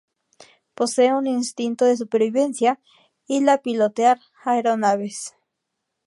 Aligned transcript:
Posee 0.73 1.09
un 1.13 1.25
buen 1.25 1.35
instinto 1.41 1.85
de 1.85 1.95
supervivencia, 1.95 2.79
y 3.27 3.41
la 3.41 3.61
pilotear 3.61 4.19
aeronaves. 4.43 5.35